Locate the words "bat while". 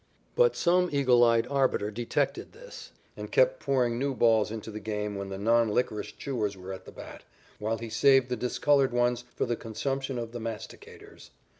6.91-7.77